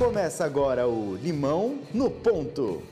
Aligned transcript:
Começa 0.00 0.46
agora 0.46 0.88
o 0.88 1.14
Limão 1.14 1.78
no 1.92 2.10
Ponto. 2.10 2.82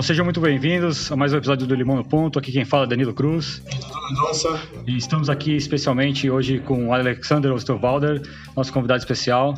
Bom, 0.00 0.02
sejam 0.02 0.24
muito 0.24 0.40
bem-vindos 0.40 1.12
a 1.12 1.14
mais 1.14 1.30
um 1.34 1.36
episódio 1.36 1.66
do 1.66 1.74
Limão 1.74 1.94
no 1.94 2.02
Ponto. 2.02 2.38
Aqui 2.38 2.50
quem 2.50 2.64
fala 2.64 2.84
é 2.84 2.86
Danilo 2.86 3.12
Cruz. 3.12 3.62
Mendonça. 4.08 4.58
E 4.86 4.96
estamos 4.96 5.28
aqui 5.28 5.54
especialmente 5.54 6.30
hoje 6.30 6.58
com 6.58 6.88
o 6.88 6.94
Alexander 6.94 7.52
Osterwalder, 7.52 8.22
nosso 8.56 8.72
convidado 8.72 9.00
especial. 9.00 9.54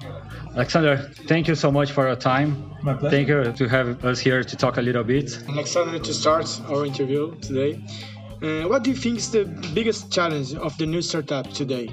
Alexander, 0.56 1.12
thank 1.28 1.48
you 1.48 1.54
so 1.54 1.70
much 1.70 1.92
for 1.92 2.08
your 2.08 2.16
time. 2.16 2.56
My 2.82 2.92
pleasure. 2.92 3.08
Thank 3.08 3.28
you 3.30 3.52
to 3.52 3.72
have 3.72 4.04
us 4.04 4.18
here 4.18 4.42
to 4.42 4.56
talk 4.56 4.78
a 4.78 4.82
little 4.82 5.04
bit. 5.04 5.38
Alexander, 5.48 6.00
to 6.00 6.12
start 6.12 6.60
our 6.68 6.84
interview 6.84 7.36
today, 7.36 7.80
uh, 8.42 8.68
what 8.68 8.82
do 8.82 8.90
you 8.90 8.96
think 8.96 9.18
is 9.18 9.30
the 9.30 9.44
biggest 9.72 10.10
challenge 10.10 10.56
of 10.56 10.76
the 10.76 10.86
new 10.86 11.02
startup 11.02 11.46
today? 11.52 11.88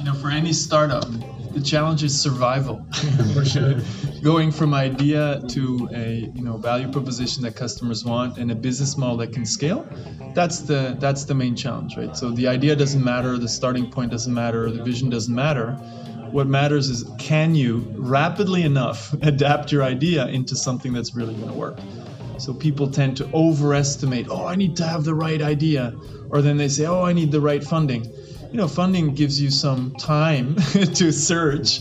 you 0.00 0.06
know, 0.06 0.14
for 0.14 0.30
any 0.30 0.52
startup, 0.52 1.04
the 1.52 1.60
challenge 1.60 2.02
is 2.02 2.18
survival. 2.20 2.86
for 3.34 3.44
sure. 3.44 3.80
Going 4.22 4.52
from 4.52 4.74
idea 4.74 5.40
to 5.48 5.88
a 5.92 6.30
you 6.34 6.42
know 6.42 6.56
value 6.56 6.90
proposition 6.90 7.42
that 7.42 7.56
customers 7.56 8.04
want 8.04 8.38
and 8.38 8.50
a 8.50 8.54
business 8.54 8.96
model 8.96 9.16
that 9.18 9.32
can 9.32 9.46
scale, 9.46 9.88
that's 10.34 10.60
the 10.60 10.96
that's 10.98 11.24
the 11.24 11.34
main 11.34 11.56
challenge, 11.56 11.96
right? 11.96 12.16
So 12.16 12.30
the 12.30 12.48
idea 12.48 12.76
doesn't 12.76 13.02
matter, 13.02 13.38
the 13.38 13.48
starting 13.48 13.90
point 13.90 14.10
doesn't 14.10 14.32
matter, 14.32 14.70
the 14.70 14.82
vision 14.82 15.10
doesn't 15.10 15.34
matter. 15.34 15.72
What 16.30 16.46
matters 16.46 16.88
is 16.88 17.04
can 17.18 17.54
you 17.54 17.92
rapidly 17.96 18.62
enough 18.62 19.12
adapt 19.22 19.72
your 19.72 19.82
idea 19.82 20.26
into 20.28 20.54
something 20.54 20.92
that's 20.92 21.14
really 21.14 21.34
going 21.34 21.48
to 21.48 21.54
work. 21.54 21.78
So 22.38 22.54
people 22.54 22.90
tend 22.90 23.18
to 23.18 23.30
overestimate, 23.34 24.28
oh, 24.30 24.46
I 24.46 24.56
need 24.56 24.76
to 24.76 24.86
have 24.86 25.04
the 25.04 25.14
right 25.14 25.42
idea. 25.42 25.94
Or 26.30 26.40
then 26.40 26.56
they 26.56 26.68
say, 26.68 26.86
oh, 26.86 27.02
I 27.02 27.12
need 27.12 27.32
the 27.32 27.40
right 27.40 27.62
funding. 27.62 28.10
You 28.50 28.56
know, 28.56 28.66
funding 28.66 29.14
gives 29.14 29.40
you 29.40 29.48
some 29.48 29.94
time 29.94 30.56
to 30.72 31.12
search, 31.12 31.80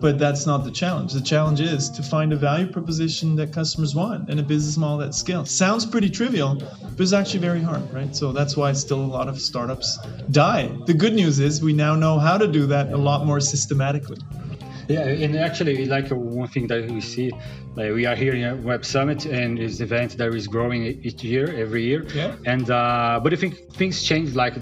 but 0.00 0.18
that's 0.18 0.46
not 0.46 0.64
the 0.64 0.70
challenge. 0.72 1.12
The 1.12 1.20
challenge 1.20 1.60
is 1.60 1.88
to 1.90 2.02
find 2.02 2.32
a 2.32 2.36
value 2.36 2.66
proposition 2.66 3.36
that 3.36 3.52
customers 3.52 3.94
want 3.94 4.28
and 4.28 4.40
a 4.40 4.42
business 4.42 4.76
model 4.76 4.98
that 4.98 5.14
scales. 5.14 5.48
Sounds 5.48 5.86
pretty 5.86 6.10
trivial, 6.10 6.56
but 6.56 7.00
it's 7.00 7.12
actually 7.12 7.38
very 7.38 7.62
hard, 7.62 7.92
right? 7.94 8.16
So 8.16 8.32
that's 8.32 8.56
why 8.56 8.72
still 8.72 9.00
a 9.00 9.06
lot 9.06 9.28
of 9.28 9.40
startups 9.40 9.96
die. 10.32 10.76
The 10.86 10.94
good 10.94 11.14
news 11.14 11.38
is 11.38 11.62
we 11.62 11.72
now 11.72 11.94
know 11.94 12.18
how 12.18 12.36
to 12.36 12.48
do 12.48 12.66
that 12.66 12.92
a 12.92 12.96
lot 12.96 13.24
more 13.24 13.38
systematically. 13.38 14.18
Yeah, 14.88 15.02
and 15.02 15.36
actually, 15.36 15.84
like 15.84 16.08
one 16.08 16.48
thing 16.48 16.66
that 16.68 16.90
we 16.90 17.00
see, 17.00 17.30
like 17.76 17.92
we 17.92 18.06
are 18.06 18.16
here 18.16 18.34
in 18.34 18.64
Web 18.64 18.84
Summit, 18.84 19.26
and 19.26 19.58
it's 19.58 19.78
an 19.78 19.84
event 19.84 20.16
that 20.16 20.34
is 20.34 20.48
growing 20.48 20.82
each 20.82 21.22
year, 21.22 21.54
every 21.54 21.84
year. 21.84 22.06
Yeah. 22.12 22.34
And 22.44 22.68
uh, 22.70 23.20
but 23.22 23.32
I 23.34 23.36
think 23.36 23.70
things 23.74 24.02
change 24.02 24.34
like 24.34 24.54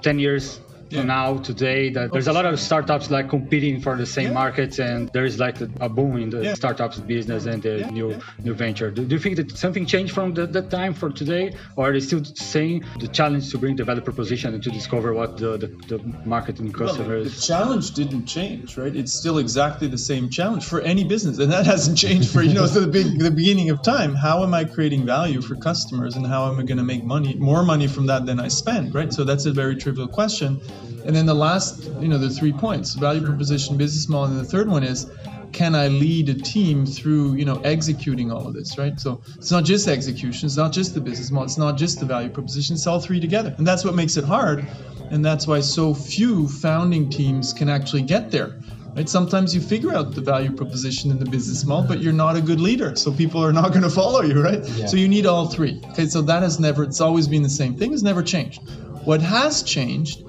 ten 0.00 0.20
years 0.20 0.60
Yeah. 0.92 1.02
now 1.04 1.38
today. 1.38 1.90
That 1.90 2.12
there's 2.12 2.28
a 2.28 2.32
lot 2.32 2.44
of 2.46 2.58
startups 2.60 3.10
like 3.10 3.28
competing 3.28 3.80
for 3.80 3.96
the 3.96 4.06
same 4.06 4.28
Yeah. 4.28 4.42
markets, 4.42 4.78
and 4.78 5.10
there 5.12 5.24
is 5.24 5.38
like 5.38 5.58
a 5.80 5.88
boom 5.88 6.16
in 6.24 6.30
the 6.30 6.42
Yeah. 6.44 6.54
startups 6.54 6.98
business 7.00 7.46
and 7.46 7.62
the 7.62 7.74
new 7.98 8.08
new 8.44 8.54
venture. 8.54 8.90
Do, 8.90 9.04
do 9.04 9.14
you 9.16 9.20
think 9.20 9.36
that 9.36 9.56
something 9.56 9.86
changed 9.86 10.12
from 10.12 10.34
the, 10.34 10.46
that 10.46 10.70
time 10.70 10.94
for 10.94 11.10
today, 11.10 11.44
or 11.76 11.88
are 11.88 11.92
they 11.92 12.00
still 12.00 12.22
saying 12.24 12.84
the 13.00 13.08
challenge 13.08 13.50
to 13.52 13.58
bring 13.58 13.76
the 13.76 13.84
value 13.84 14.02
proposition 14.02 14.54
and 14.54 14.62
to 14.62 14.70
discover 14.70 15.12
what 15.14 15.30
the 15.38 15.50
the, 15.62 15.68
the 15.90 15.98
market 16.24 16.58
and 16.60 16.68
Well, 16.76 16.94
the 16.94 17.30
challenge 17.30 17.92
didn't 17.92 18.26
change, 18.26 18.76
right? 18.76 18.94
It's 18.94 19.12
still 19.12 19.38
exactly 19.38 19.88
the 19.88 19.98
same 20.12 20.28
challenge 20.30 20.64
for 20.64 20.80
any 20.80 21.04
business, 21.04 21.38
and 21.38 21.50
that 21.52 21.66
hasn't 21.74 21.96
changed 21.98 22.28
for 22.30 22.42
you 22.42 22.54
know 22.54 22.66
the 22.66 22.86
big 22.98 23.18
the 23.18 23.30
beginning 23.30 23.70
of 23.70 23.82
time. 23.82 24.14
How 24.14 24.42
am 24.42 24.52
I 24.54 24.64
creating 24.64 25.06
value 25.06 25.40
for 25.48 25.54
customers, 25.56 26.16
and 26.16 26.26
how 26.26 26.42
am 26.50 26.58
I 26.60 26.62
going 26.70 26.78
to 26.78 26.88
make 26.94 27.04
money, 27.04 27.34
more 27.50 27.62
money 27.64 27.86
from 27.86 28.06
that 28.06 28.26
than 28.26 28.38
I 28.40 28.48
spend, 28.48 28.94
right? 28.94 29.12
So 29.12 29.24
that's 29.24 29.46
a 29.46 29.52
very 29.52 29.76
trivial 29.76 30.08
question. 30.08 30.60
And 31.06 31.14
then 31.14 31.26
the 31.26 31.34
last, 31.34 31.84
you 32.00 32.08
know, 32.08 32.18
the 32.18 32.30
three 32.30 32.52
points: 32.52 32.94
value 32.94 33.24
proposition, 33.24 33.76
business 33.76 34.08
model, 34.08 34.36
and 34.36 34.40
the 34.40 34.50
third 34.50 34.68
one 34.68 34.82
is. 34.82 35.10
Can 35.52 35.74
I 35.74 35.88
lead 35.88 36.30
a 36.30 36.34
team 36.34 36.86
through, 36.86 37.34
you 37.34 37.44
know, 37.44 37.60
executing 37.60 38.32
all 38.32 38.46
of 38.46 38.54
this, 38.54 38.78
right? 38.78 38.98
So 38.98 39.20
it's 39.36 39.50
not 39.50 39.64
just 39.64 39.86
execution, 39.86 40.46
it's 40.46 40.56
not 40.56 40.72
just 40.72 40.94
the 40.94 41.00
business 41.02 41.30
model, 41.30 41.44
it's 41.44 41.58
not 41.58 41.76
just 41.76 42.00
the 42.00 42.06
value 42.06 42.30
proposition, 42.30 42.72
it's 42.72 42.86
all 42.86 42.98
three 42.98 43.20
together, 43.20 43.54
and 43.58 43.66
that's 43.66 43.84
what 43.84 43.94
makes 43.94 44.16
it 44.16 44.24
hard 44.24 44.66
and 45.12 45.22
that's 45.22 45.46
why 45.46 45.60
so 45.60 45.92
few 45.92 46.48
founding 46.48 47.08
teams 47.10 47.52
can 47.52 47.68
actually 47.68 48.02
get 48.02 48.30
there 48.30 48.58
right? 48.96 49.08
Sometimes 49.08 49.54
you 49.54 49.60
figure 49.60 49.94
out 49.94 50.14
the 50.14 50.20
value 50.20 50.52
proposition 50.52 51.10
in 51.10 51.18
the 51.18 51.26
business 51.26 51.64
model 51.64 51.86
but 51.86 52.00
you're 52.00 52.14
not 52.14 52.34
a 52.34 52.40
good 52.40 52.60
leader 52.60 52.96
so 52.96 53.12
people 53.12 53.44
are 53.44 53.52
not 53.52 53.68
going 53.74 53.82
to 53.82 53.90
follow 53.90 54.22
you 54.22 54.42
right? 54.42 54.64
So 54.64 54.96
you 54.96 55.08
need 55.08 55.26
all 55.26 55.46
three 55.46 55.80
okay? 55.90 56.06
So 56.06 56.22
that 56.22 56.42
has 56.42 56.58
never 56.58 56.82
it's 56.82 57.00
always 57.00 57.28
been 57.28 57.42
the 57.42 57.50
same 57.50 57.76
thing 57.76 57.92
it's 57.92 58.02
never 58.02 58.22
changed. 58.22 58.62
What 59.04 59.20
has 59.20 59.62
changed 59.62 60.24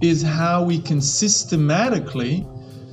is 0.00 0.22
how 0.22 0.62
we 0.62 0.78
can 0.78 1.00
systematically 1.00 2.46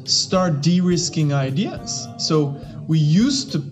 start 0.06 0.62
de-risking 0.62 1.34
ideas. 1.34 2.08
So 2.18 2.56
we 2.88 3.00
used 3.00 3.52
to 3.54 3.64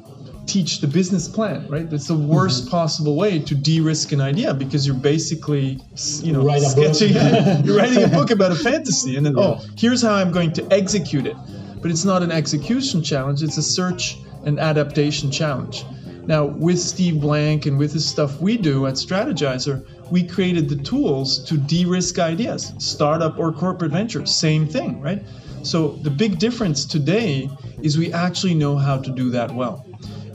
teach 0.46 0.82
the 0.82 0.88
business 0.88 1.28
plan 1.28 1.66
right? 1.70 1.90
That's 1.90 2.08
the 2.08 2.18
worst 2.18 2.64
mm-hmm. 2.64 2.72
possible 2.72 3.16
way 3.16 3.40
to 3.40 3.56
de-risk 3.56 4.12
an 4.12 4.22
idea 4.22 4.54
because 4.54 4.86
you're 4.86 4.96
basically 4.96 5.80
you 6.22 6.34
know 6.34 6.44
Write 6.44 6.62
sketching 6.64 7.14
you're 7.66 7.78
writing 7.78 8.04
a 8.04 8.08
book 8.08 8.30
about 8.30 8.52
a 8.52 8.56
fantasy 8.56 9.16
and 9.16 9.26
then 9.26 9.36
oh. 9.38 9.60
oh. 9.60 9.66
here's 9.78 10.02
how 10.02 10.14
i'm 10.14 10.32
going 10.32 10.52
to 10.54 10.68
execute 10.72 11.26
it. 11.26 11.38
But 11.82 11.92
it's 11.92 12.06
not 12.06 12.24
an 12.24 12.32
execution 12.32 13.04
challenge 13.04 13.42
it's 13.42 13.58
a 13.58 13.64
search 13.64 14.18
and 14.46 14.60
adaptation 14.60 15.32
challenge. 15.32 15.86
Now 16.26 16.46
with 16.46 16.80
steve 16.80 17.22
blank 17.22 17.66
and 17.66 17.78
with 17.78 17.94
the 17.94 18.02
stuff 18.02 18.42
we 18.42 18.58
do 18.58 18.86
at 18.86 18.96
Strategyzer 18.96 19.86
we 20.14 20.22
created 20.36 20.70
the 20.70 20.80
tools 20.92 21.28
to 21.48 21.58
de-risk 21.58 22.20
ideas 22.20 22.72
startup 22.78 23.40
or 23.40 23.52
corporate 23.52 23.92
venture 23.92 24.26
same 24.26 24.68
thing 24.68 25.02
right 25.02 25.22
so 25.64 25.80
the 26.08 26.14
big 26.24 26.40
difference 26.40 26.86
today 26.86 27.50
is 27.82 27.98
we 27.98 28.14
actually 28.14 28.56
know 28.64 28.78
how 28.78 28.98
to 29.06 29.12
do 29.12 29.30
that 29.30 29.50
well 29.62 29.76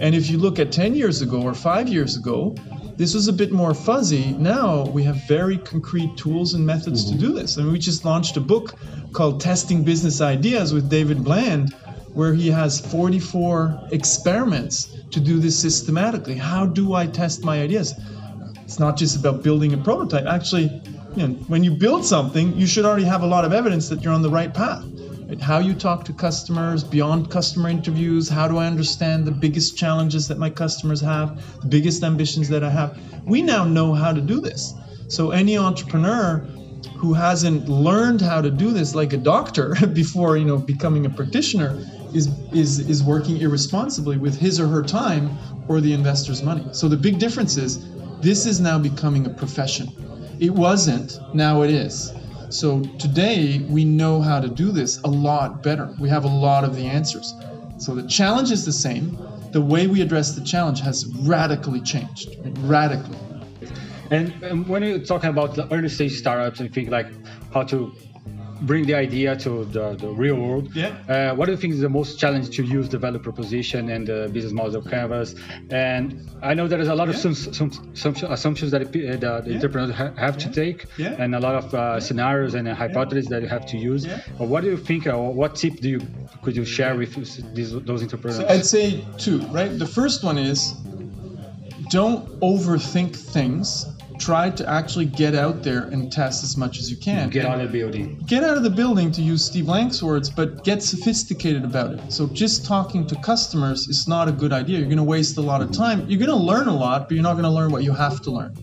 and 0.00 0.14
if 0.14 0.30
you 0.30 0.38
look 0.38 0.58
at 0.58 0.70
10 0.70 0.94
years 0.94 1.22
ago 1.22 1.42
or 1.42 1.54
five 1.54 1.88
years 1.88 2.16
ago, 2.16 2.54
this 2.96 3.14
was 3.14 3.28
a 3.28 3.32
bit 3.32 3.52
more 3.52 3.74
fuzzy. 3.74 4.32
Now 4.38 4.86
we 4.86 5.02
have 5.04 5.26
very 5.26 5.58
concrete 5.58 6.16
tools 6.16 6.54
and 6.54 6.64
methods 6.64 7.04
to 7.06 7.12
mm-hmm. 7.12 7.26
do 7.26 7.32
this. 7.34 7.58
I 7.58 7.62
mean, 7.62 7.72
we 7.72 7.78
just 7.78 8.04
launched 8.04 8.36
a 8.36 8.40
book 8.40 8.74
called 9.12 9.40
Testing 9.40 9.82
Business 9.84 10.20
Ideas 10.20 10.72
with 10.72 10.88
David 10.88 11.24
Bland, 11.24 11.72
where 12.14 12.32
he 12.32 12.48
has 12.50 12.80
44 12.80 13.88
experiments 13.90 14.96
to 15.10 15.20
do 15.20 15.38
this 15.38 15.58
systematically. 15.58 16.34
How 16.34 16.66
do 16.66 16.94
I 16.94 17.06
test 17.06 17.44
my 17.44 17.60
ideas? 17.60 17.94
It's 18.68 18.78
not 18.78 18.98
just 18.98 19.16
about 19.16 19.42
building 19.42 19.72
a 19.72 19.78
prototype. 19.78 20.26
Actually, 20.26 20.82
you 21.16 21.26
know, 21.26 21.34
when 21.46 21.64
you 21.64 21.70
build 21.70 22.04
something, 22.04 22.54
you 22.54 22.66
should 22.66 22.84
already 22.84 23.06
have 23.06 23.22
a 23.22 23.26
lot 23.26 23.46
of 23.46 23.54
evidence 23.54 23.88
that 23.88 24.02
you're 24.02 24.12
on 24.12 24.20
the 24.20 24.28
right 24.28 24.52
path. 24.52 24.84
How 25.40 25.58
you 25.58 25.72
talk 25.72 26.04
to 26.04 26.12
customers, 26.12 26.84
beyond 26.84 27.30
customer 27.30 27.70
interviews, 27.70 28.28
how 28.28 28.46
do 28.46 28.58
I 28.58 28.66
understand 28.66 29.26
the 29.26 29.30
biggest 29.30 29.78
challenges 29.78 30.28
that 30.28 30.36
my 30.36 30.50
customers 30.50 31.00
have, 31.00 31.42
the 31.62 31.66
biggest 31.68 32.04
ambitions 32.04 32.50
that 32.50 32.62
I 32.62 32.68
have? 32.68 33.00
We 33.24 33.40
now 33.40 33.64
know 33.64 33.94
how 33.94 34.12
to 34.12 34.20
do 34.20 34.38
this. 34.42 34.74
So 35.08 35.30
any 35.30 35.56
entrepreneur 35.56 36.46
who 36.98 37.14
hasn't 37.14 37.70
learned 37.70 38.20
how 38.20 38.42
to 38.42 38.50
do 38.50 38.74
this 38.74 38.94
like 38.94 39.14
a 39.14 39.16
doctor 39.16 39.74
before, 39.94 40.36
you 40.36 40.44
know, 40.44 40.58
becoming 40.58 41.06
a 41.06 41.10
practitioner 41.10 41.82
is 42.12 42.28
is 42.52 42.80
is 42.80 43.02
working 43.02 43.38
irresponsibly 43.38 44.18
with 44.18 44.38
his 44.38 44.60
or 44.60 44.66
her 44.66 44.82
time 44.82 45.30
or 45.68 45.80
the 45.80 45.94
investor's 45.94 46.42
money. 46.42 46.66
So 46.72 46.86
the 46.86 46.96
big 46.98 47.18
difference 47.18 47.56
is 47.56 47.78
this 48.20 48.46
is 48.46 48.60
now 48.60 48.78
becoming 48.78 49.26
a 49.26 49.30
profession. 49.30 49.88
It 50.40 50.50
wasn't, 50.50 51.18
now 51.34 51.62
it 51.62 51.70
is. 51.70 52.12
So 52.50 52.82
today 52.98 53.58
we 53.68 53.84
know 53.84 54.20
how 54.20 54.40
to 54.40 54.48
do 54.48 54.72
this 54.72 55.00
a 55.02 55.08
lot 55.08 55.62
better. 55.62 55.94
We 56.00 56.08
have 56.08 56.24
a 56.24 56.28
lot 56.28 56.64
of 56.64 56.76
the 56.76 56.84
answers. 56.86 57.34
So 57.78 57.94
the 57.94 58.08
challenge 58.08 58.50
is 58.50 58.64
the 58.64 58.72
same. 58.72 59.18
The 59.52 59.60
way 59.60 59.86
we 59.86 60.00
address 60.00 60.34
the 60.34 60.44
challenge 60.44 60.80
has 60.80 61.06
radically 61.22 61.80
changed. 61.80 62.36
Radically. 62.60 63.18
And, 64.10 64.32
and 64.42 64.66
when 64.66 64.82
you're 64.82 65.00
talking 65.00 65.30
about 65.30 65.54
the 65.54 65.70
early 65.72 65.88
stage 65.88 66.12
startups 66.12 66.60
and 66.60 66.72
think 66.72 66.90
like 66.90 67.08
how 67.52 67.62
to 67.64 67.92
bring 68.62 68.86
the 68.86 68.94
idea 68.94 69.36
to 69.36 69.64
the, 69.66 69.94
the 69.96 70.08
real 70.08 70.36
world, 70.36 70.74
Yeah. 70.74 70.88
uh, 71.08 71.34
what 71.34 71.46
do 71.46 71.52
you 71.52 71.58
think 71.58 71.74
is 71.74 71.80
the 71.80 71.88
most 71.88 72.18
challenge 72.18 72.50
to 72.56 72.62
use 72.64 72.88
the 72.88 72.98
value 72.98 73.18
proposition 73.18 73.88
and 73.90 74.06
the 74.06 74.28
business 74.32 74.52
model 74.52 74.82
Canvas? 74.82 75.34
And 75.70 76.28
I 76.42 76.54
know 76.54 76.66
there 76.68 76.80
is 76.80 76.88
a 76.88 76.94
lot 76.94 77.08
of 77.08 77.14
Yeah. 77.14 77.20
some, 77.32 77.34
some, 77.34 77.94
some 77.94 78.14
assumptions 78.30 78.70
that 78.72 78.92
the, 78.92 79.00
the 79.16 79.42
Yeah. 79.46 79.54
entrepreneurs 79.54 79.94
ha- 79.94 80.12
have 80.16 80.38
to 80.38 80.50
take 80.50 80.86
Yeah. 80.96 81.14
and 81.18 81.34
a 81.34 81.40
lot 81.40 81.54
of 81.54 81.74
uh, 81.74 82.00
scenarios 82.00 82.54
and 82.54 82.66
hypotheses 82.68 83.26
that 83.28 83.42
you 83.42 83.48
have 83.48 83.66
to 83.66 83.76
use. 83.76 84.06
What 84.38 84.62
do 84.62 84.70
you 84.70 84.76
think, 84.76 85.06
or 85.06 85.32
what 85.32 85.54
tip 85.56 85.76
do 85.80 85.88
you 85.88 86.00
could 86.42 86.56
you 86.56 86.64
share 86.64 86.96
with 86.96 87.12
these, 87.54 87.72
those 87.72 88.02
entrepreneurs? 88.02 88.38
So 88.40 88.48
I'd 88.48 88.64
say 88.66 89.04
two, 89.18 89.38
right? 89.58 89.76
The 89.78 89.86
first 89.86 90.22
one 90.24 90.38
is 90.38 90.74
don't 91.90 92.28
overthink 92.40 93.16
things 93.16 93.86
try 94.18 94.50
to 94.50 94.68
actually 94.68 95.06
get 95.06 95.34
out 95.34 95.62
there 95.62 95.84
and 95.84 96.10
test 96.12 96.44
as 96.44 96.56
much 96.56 96.78
as 96.78 96.90
you 96.90 96.96
can. 96.96 97.30
Get 97.30 97.46
out 97.46 97.60
of 97.60 97.72
the 97.72 97.78
building. 97.78 98.18
get 98.26 98.44
out 98.44 98.56
of 98.56 98.62
the 98.62 98.70
building 98.70 99.10
to 99.12 99.22
use 99.22 99.44
Steve 99.44 99.66
Blank's 99.66 100.02
words, 100.02 100.28
but 100.28 100.64
get 100.64 100.82
sophisticated 100.82 101.64
about 101.64 101.92
it. 101.94 102.12
So 102.12 102.26
just 102.26 102.66
talking 102.66 103.06
to 103.06 103.16
customers 103.16 103.88
is 103.88 104.06
not 104.08 104.28
a 104.28 104.32
good 104.32 104.52
idea. 104.52 104.78
You're 104.78 104.86
going 104.86 104.98
to 104.98 105.02
waste 105.04 105.36
a 105.38 105.40
lot 105.40 105.62
of 105.62 105.72
time. 105.72 106.08
You're 106.08 106.18
going 106.18 106.30
to 106.30 106.36
learn 106.36 106.68
a 106.68 106.76
lot, 106.76 107.08
but 107.08 107.14
you're 107.14 107.22
not 107.22 107.34
going 107.34 107.44
to 107.44 107.50
learn 107.50 107.70
what 107.70 107.84
you 107.84 107.92
have 107.92 108.20
to 108.22 108.30
learn. 108.30 108.54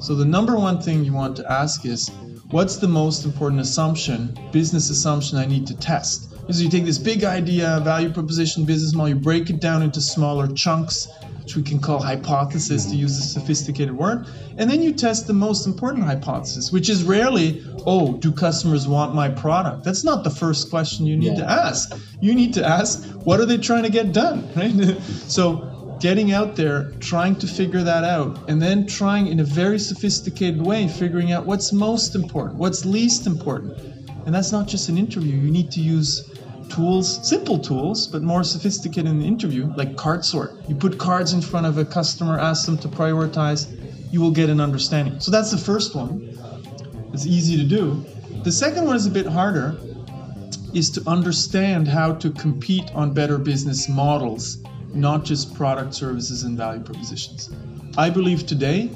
So 0.00 0.14
the 0.14 0.24
number 0.24 0.56
one 0.56 0.80
thing 0.80 1.04
you 1.04 1.12
want 1.12 1.36
to 1.36 1.52
ask 1.52 1.86
is, 1.86 2.10
what's 2.50 2.76
the 2.76 2.88
most 2.88 3.24
important 3.24 3.60
assumption, 3.60 4.36
business 4.50 4.90
assumption 4.90 5.38
I 5.38 5.46
need 5.46 5.66
to 5.68 5.76
test? 5.76 6.31
Is 6.48 6.60
you 6.62 6.68
take 6.68 6.84
this 6.84 6.98
big 6.98 7.22
idea, 7.24 7.80
value 7.84 8.10
proposition, 8.12 8.64
business 8.64 8.94
model, 8.94 9.10
you 9.10 9.14
break 9.14 9.48
it 9.48 9.60
down 9.60 9.80
into 9.82 10.00
smaller 10.00 10.48
chunks, 10.48 11.06
which 11.42 11.54
we 11.54 11.62
can 11.62 11.78
call 11.78 12.00
hypothesis 12.02 12.86
to 12.86 12.96
use 12.96 13.16
a 13.16 13.22
sophisticated 13.22 13.96
word, 13.96 14.26
and 14.58 14.68
then 14.68 14.82
you 14.82 14.92
test 14.92 15.26
the 15.28 15.32
most 15.32 15.66
important 15.66 16.04
hypothesis, 16.04 16.72
which 16.72 16.88
is 16.88 17.04
rarely, 17.04 17.62
oh, 17.86 18.16
do 18.18 18.32
customers 18.32 18.88
want 18.88 19.14
my 19.14 19.28
product? 19.28 19.84
That's 19.84 20.04
not 20.04 20.24
the 20.24 20.30
first 20.30 20.68
question 20.68 21.06
you 21.06 21.16
need 21.16 21.38
Yeah. 21.38 21.44
to 21.44 21.50
ask. 21.50 21.96
You 22.20 22.34
need 22.34 22.54
to 22.54 22.66
ask, 22.66 23.04
what 23.24 23.38
are 23.38 23.46
they 23.46 23.58
trying 23.58 23.84
to 23.84 23.90
get 23.90 24.12
done, 24.12 24.48
right? 24.56 24.74
so 25.28 25.68
getting 26.00 26.32
out 26.32 26.56
there, 26.56 26.90
trying 26.98 27.36
to 27.36 27.46
figure 27.46 27.84
that 27.84 28.02
out, 28.02 28.36
and 28.48 28.60
then 28.60 28.84
trying 28.86 29.28
in 29.28 29.38
a 29.38 29.44
very 29.44 29.78
sophisticated 29.78 30.60
way, 30.60 30.88
figuring 30.88 31.30
out 31.30 31.46
what's 31.46 31.72
most 31.72 32.16
important, 32.16 32.58
what's 32.58 32.84
least 32.84 33.26
important. 33.28 33.72
And 34.24 34.34
that's 34.34 34.52
not 34.52 34.68
just 34.68 34.88
an 34.88 34.98
interview. 34.98 35.36
You 35.36 35.50
need 35.50 35.70
to 35.72 35.80
use 35.80 36.30
tools, 36.68 37.28
simple 37.28 37.58
tools, 37.58 38.06
but 38.06 38.22
more 38.22 38.44
sophisticated 38.44 39.10
in 39.10 39.18
the 39.18 39.26
interview, 39.26 39.72
like 39.76 39.96
card 39.96 40.24
sort. 40.24 40.52
You 40.68 40.74
put 40.74 40.98
cards 40.98 41.32
in 41.32 41.42
front 41.42 41.66
of 41.66 41.78
a 41.78 41.84
customer, 41.84 42.38
ask 42.38 42.66
them 42.66 42.78
to 42.78 42.88
prioritize, 42.88 43.66
you 44.12 44.20
will 44.20 44.30
get 44.30 44.48
an 44.48 44.60
understanding. 44.60 45.20
So 45.20 45.30
that's 45.30 45.50
the 45.50 45.58
first 45.58 45.94
one. 45.94 46.38
It's 47.12 47.26
easy 47.26 47.56
to 47.56 47.64
do. 47.64 48.04
The 48.44 48.52
second 48.52 48.86
one 48.86 48.96
is 48.96 49.06
a 49.06 49.10
bit 49.10 49.26
harder, 49.26 49.76
is 50.72 50.90
to 50.90 51.02
understand 51.06 51.86
how 51.86 52.14
to 52.14 52.30
compete 52.30 52.90
on 52.94 53.12
better 53.12 53.38
business 53.38 53.88
models, 53.88 54.58
not 54.94 55.24
just 55.24 55.54
product, 55.54 55.94
services, 55.94 56.44
and 56.44 56.56
value 56.56 56.82
propositions. 56.82 57.50
I 57.98 58.08
believe 58.08 58.46
today, 58.46 58.90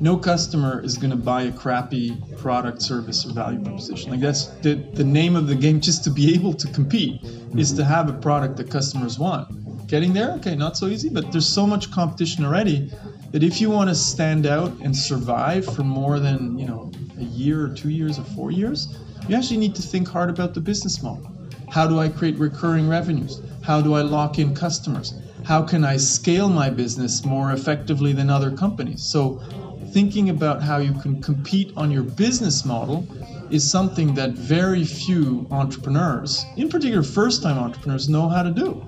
no 0.00 0.16
customer 0.16 0.82
is 0.82 0.96
going 0.96 1.10
to 1.10 1.16
buy 1.16 1.42
a 1.42 1.52
crappy 1.52 2.16
product, 2.38 2.80
service, 2.80 3.26
or 3.26 3.32
value 3.32 3.62
proposition. 3.62 4.10
Like 4.10 4.20
that's 4.20 4.46
the, 4.62 4.74
the 4.94 5.04
name 5.04 5.36
of 5.36 5.46
the 5.46 5.54
game. 5.54 5.80
Just 5.90 6.04
to 6.04 6.10
be 6.10 6.34
able 6.34 6.54
to 6.54 6.68
compete 6.68 7.22
is 7.56 7.72
to 7.72 7.82
mm-hmm. 7.82 7.92
have 7.92 8.08
a 8.08 8.12
product 8.14 8.56
that 8.56 8.70
customers 8.70 9.18
want. 9.18 9.86
Getting 9.86 10.12
there, 10.12 10.32
okay, 10.32 10.54
not 10.54 10.76
so 10.76 10.86
easy, 10.86 11.08
but 11.08 11.32
there's 11.32 11.48
so 11.48 11.66
much 11.66 11.90
competition 11.90 12.44
already 12.44 12.90
that 13.32 13.42
if 13.42 13.60
you 13.60 13.70
want 13.70 13.88
to 13.90 13.94
stand 13.94 14.46
out 14.46 14.72
and 14.80 14.96
survive 14.96 15.64
for 15.64 15.82
more 15.82 16.18
than 16.18 16.58
you 16.58 16.66
know 16.66 16.90
a 17.18 17.22
year 17.22 17.64
or 17.64 17.68
two 17.68 17.90
years 17.90 18.18
or 18.18 18.22
four 18.22 18.50
years, 18.50 18.96
you 19.28 19.36
actually 19.36 19.58
need 19.58 19.74
to 19.74 19.82
think 19.82 20.08
hard 20.08 20.30
about 20.30 20.54
the 20.54 20.60
business 20.60 21.02
model. 21.02 21.30
How 21.70 21.86
do 21.86 21.98
I 21.98 22.08
create 22.08 22.36
recurring 22.38 22.88
revenues? 22.88 23.40
How 23.62 23.80
do 23.80 23.94
I 23.94 24.02
lock 24.02 24.38
in 24.38 24.54
customers? 24.54 25.14
How 25.44 25.62
can 25.62 25.84
I 25.84 25.96
scale 25.96 26.48
my 26.48 26.70
business 26.70 27.24
more 27.24 27.52
effectively 27.52 28.12
than 28.12 28.30
other 28.30 28.50
companies? 28.50 29.02
So, 29.02 29.42
thinking 29.92 30.30
about 30.30 30.62
how 30.62 30.78
you 30.78 30.92
can 30.94 31.22
compete 31.22 31.72
on 31.76 31.90
your 31.90 32.02
business 32.02 32.64
model 32.64 33.06
is 33.50 33.68
something 33.68 34.14
that 34.14 34.30
very 34.30 34.84
few 34.84 35.46
entrepreneurs, 35.50 36.44
in 36.56 36.68
particular 36.68 37.02
first 37.02 37.42
time 37.42 37.58
entrepreneurs, 37.58 38.08
know 38.08 38.28
how 38.28 38.42
to 38.42 38.50
do. 38.50 38.82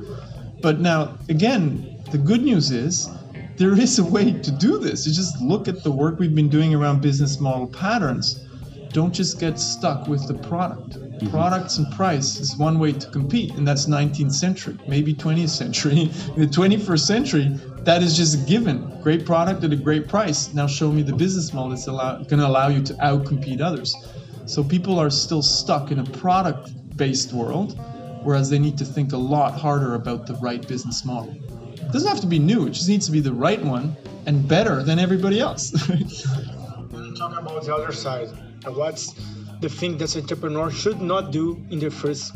But 0.61 0.81
now, 0.81 1.19
again, 1.29 1.99
the 2.11 2.19
good 2.19 2.43
news 2.43 2.71
is 2.71 3.09
there 3.57 3.79
is 3.79 3.99
a 3.99 4.05
way 4.05 4.33
to 4.33 4.51
do 4.51 4.79
this. 4.79 5.07
You 5.07 5.13
just 5.13 5.41
look 5.41 5.69
at 5.69 5.83
the 5.83 5.91
work 5.91 6.19
we've 6.19 6.35
been 6.35 6.49
doing 6.49 6.75
around 6.75 7.03
business 7.03 7.41
model 7.41 7.67
patterns. 7.67 8.47
Don't 8.93 9.15
just 9.15 9.41
get 9.41 9.59
stuck 9.59 10.07
with 10.07 10.29
the 10.29 10.35
product. 10.35 10.91
Mm-hmm. 10.91 11.31
Products 11.31 11.79
and 11.79 11.91
price 11.93 12.39
is 12.39 12.57
one 12.57 12.79
way 12.79 12.93
to 12.93 13.11
compete, 13.11 13.55
and 13.55 13.67
that's 13.67 13.87
19th 13.87 14.33
century, 14.33 14.77
maybe 14.87 15.15
20th 15.15 15.49
century. 15.49 16.03
In 16.03 16.09
the 16.37 16.47
21st 16.47 17.01
century, 17.01 17.49
that 17.85 18.03
is 18.03 18.17
just 18.17 18.35
a 18.35 18.47
given. 18.47 19.01
Great 19.01 19.25
product 19.25 19.65
at 19.65 19.73
a 19.73 19.77
great 19.77 20.09
price. 20.09 20.53
Now 20.53 20.67
show 20.67 20.93
me 20.93 21.03
the 21.03 21.15
business 21.15 21.55
model 21.55 21.71
that's 21.71 21.87
going 21.87 22.41
to 22.41 22.47
allow 22.47 22.69
you 22.69 22.83
to 22.83 22.95
outcompete 22.95 23.63
others. 23.63 23.97
So 24.45 24.63
people 24.63 24.99
are 24.99 25.09
still 25.09 25.43
stuck 25.43 25.91
in 25.91 25.99
a 25.99 26.05
product-based 26.05 27.33
world, 27.33 27.79
whereas 28.23 28.51
they 28.51 28.59
need 28.59 28.77
to 28.79 28.85
think 28.85 29.13
a 29.13 29.17
lot 29.17 29.59
harder 29.59 29.95
about 29.95 30.27
the 30.27 30.35
right 30.35 30.67
business 30.69 31.05
model. 31.05 31.35
It 31.73 31.93
doesn't 31.93 32.09
have 32.09 32.21
to 32.21 32.27
be 32.27 32.39
new; 32.39 32.67
it 32.67 32.71
just 32.71 32.89
needs 32.89 33.07
to 33.07 33.13
be 33.13 33.21
the 33.21 33.33
right 33.33 33.63
one 33.63 33.97
and 34.27 34.47
better 34.47 34.83
than 34.83 34.99
everybody 34.99 35.41
else. 35.41 35.71
Talk 37.17 37.39
about 37.39 37.65
the 37.65 37.75
other 37.75 37.93
side. 37.93 38.29
What's 38.65 39.15
the 39.61 39.69
thing 39.69 39.99
that 39.99 40.17
entrepreneur 40.17 40.71
should 40.71 41.01
not 41.01 41.33
do 41.33 41.61
in 41.71 41.79
the 41.79 41.91
first 41.91 42.33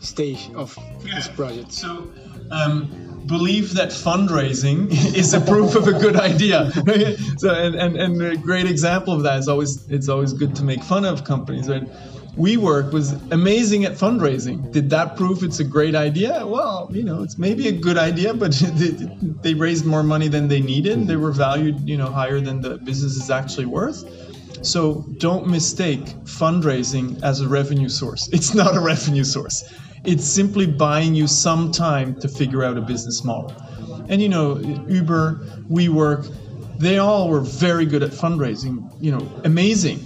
stage 0.00 0.50
of 0.54 0.76
this 1.02 1.28
project? 1.28 1.72
So, 1.72 2.10
um, 2.50 3.24
believe 3.26 3.74
that 3.74 3.88
fundraising 3.88 4.88
is 5.14 5.34
a 5.34 5.40
proof 5.40 5.74
of 5.74 5.88
a 5.88 5.92
good 5.92 6.16
idea. 6.16 6.70
so, 7.36 7.54
and, 7.54 7.74
and, 7.74 7.96
and 7.96 8.22
a 8.22 8.36
great 8.36 8.66
example 8.66 9.12
of 9.12 9.22
that 9.24 9.38
is 9.38 9.48
always 9.48 9.86
it's 9.88 10.08
always 10.08 10.32
good 10.32 10.54
to 10.56 10.64
make 10.64 10.82
fun 10.82 11.04
of 11.04 11.24
companies. 11.24 11.68
Right? 11.68 11.86
WeWork 12.36 12.92
was 12.92 13.12
amazing 13.32 13.86
at 13.86 13.92
fundraising. 13.92 14.70
Did 14.70 14.90
that 14.90 15.16
prove 15.16 15.42
it's 15.42 15.58
a 15.58 15.64
great 15.64 15.94
idea? 15.94 16.46
Well, 16.46 16.88
you 16.92 17.02
know, 17.02 17.22
it's 17.22 17.38
maybe 17.38 17.68
a 17.68 17.72
good 17.72 17.96
idea, 17.96 18.34
but 18.34 18.52
they, 18.74 18.90
they 19.42 19.54
raised 19.54 19.86
more 19.86 20.02
money 20.02 20.28
than 20.28 20.48
they 20.48 20.60
needed. 20.60 21.06
They 21.06 21.16
were 21.16 21.32
valued, 21.32 21.88
you 21.88 21.96
know, 21.96 22.10
higher 22.10 22.38
than 22.40 22.60
the 22.60 22.76
business 22.76 23.16
is 23.16 23.30
actually 23.30 23.66
worth. 23.66 24.04
So 24.62 25.04
don't 25.18 25.46
mistake 25.46 26.04
fundraising 26.24 27.22
as 27.22 27.40
a 27.40 27.48
revenue 27.48 27.88
source. 27.88 28.28
It's 28.32 28.54
not 28.54 28.76
a 28.76 28.80
revenue 28.80 29.24
source. 29.24 29.64
It's 30.04 30.24
simply 30.24 30.66
buying 30.66 31.14
you 31.14 31.26
some 31.26 31.72
time 31.72 32.20
to 32.20 32.28
figure 32.28 32.62
out 32.64 32.76
a 32.78 32.80
business 32.80 33.24
model. 33.24 33.54
And 34.08 34.22
you 34.22 34.28
know, 34.28 34.58
Uber, 34.88 35.40
WeWork, 35.68 36.32
they 36.78 36.98
all 36.98 37.28
were 37.28 37.40
very 37.40 37.86
good 37.86 38.02
at 38.02 38.10
fundraising, 38.10 38.88
you 39.00 39.10
know, 39.10 39.26
amazing. 39.44 40.04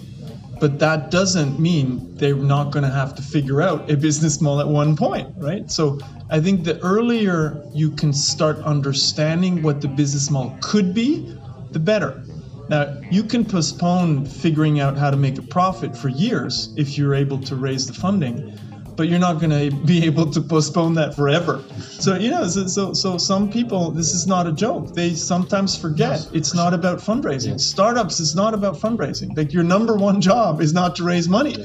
But 0.61 0.79
that 0.79 1.11
doesn't 1.11 1.59
mean 1.59 2.15
they're 2.17 2.35
not 2.35 2.71
going 2.71 2.85
to 2.85 2.91
have 2.91 3.15
to 3.15 3.23
figure 3.23 3.63
out 3.63 3.91
a 3.91 3.97
business 3.97 4.41
model 4.43 4.61
at 4.61 4.69
one 4.69 4.95
point, 4.95 5.29
right? 5.39 5.71
So 5.71 5.99
I 6.29 6.41
think 6.41 6.65
the 6.65 6.79
earlier 6.81 7.65
you 7.73 7.91
can 7.91 8.13
start 8.13 8.59
understanding 8.59 9.63
what 9.63 9.81
the 9.81 9.89
business 9.89 10.31
model 10.31 10.57
could 10.61 10.93
be, 10.95 11.35
the 11.71 11.79
better. 11.79 12.23
Now, 12.71 13.01
you 13.11 13.25
can 13.25 13.45
postpone 13.45 14.27
figuring 14.27 14.79
out 14.79 14.97
how 14.97 15.11
to 15.11 15.17
make 15.17 15.39
a 15.39 15.43
profit 15.43 15.97
for 15.97 16.09
years 16.09 16.73
if 16.77 16.97
you're 16.97 17.17
able 17.17 17.41
to 17.41 17.57
raise 17.57 17.89
the 17.89 17.95
funding, 17.95 18.57
but 18.95 19.09
you're 19.09 19.19
not 19.19 19.41
going 19.41 19.51
to 19.71 19.77
be 19.85 20.07
able 20.07 20.31
to 20.31 20.41
postpone 20.41 20.95
that 20.95 21.17
forever. 21.17 21.65
So, 21.81 22.15
you 22.15 22.31
know, 22.31 22.47
so, 22.47 22.69
so, 22.69 22.93
so 22.93 23.19
some 23.19 23.51
people, 23.51 23.91
this 23.91 24.15
is 24.15 24.29
not 24.29 24.47
a 24.47 24.53
joke. 24.53 24.95
They 24.95 25.15
sometimes 25.15 25.77
forget 25.77 26.29
it's 26.33 26.55
not 26.55 26.73
about 26.73 27.01
fundraising. 27.01 27.59
Startups 27.59 28.21
is 28.21 28.37
not 28.37 28.55
about 28.55 28.77
fundraising. 28.77 29.37
Like, 29.37 29.53
your 29.53 29.65
number 29.65 29.97
one 29.97 30.21
job 30.21 30.61
is 30.61 30.73
not 30.73 30.95
to 30.97 31.03
raise 31.03 31.29
money. 31.29 31.57